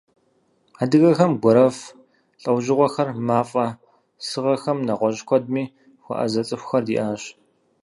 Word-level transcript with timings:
Адыгэхэм 0.81 1.31
гуэрэф 1.41 1.77
лӏэужьыгъуэхэм, 2.41 3.09
мафӏэ 3.27 3.65
сыгъэхэм, 4.27 4.77
нэгъуэщӏ 4.87 5.23
куэдми 5.27 5.63
хуэӏэзэ 6.03 6.41
цӏыхухэр 6.47 6.83
диӏащ. 6.87 7.23